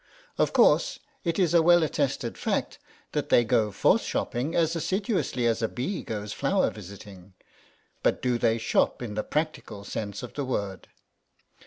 [0.39, 2.79] Of course, it is a well attested fact
[3.11, 7.35] that they go forth shopping as assiduously as a bee goes flower visiting,
[8.01, 10.87] but do they shop in the practical sense of the word?